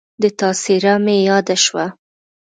د 0.21 0.23
تا 0.39 0.49
څېره 0.61 0.93
مې 1.03 1.15
یاده 1.27 1.55
شوه 1.63 1.85